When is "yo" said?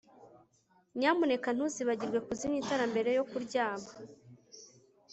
3.17-3.23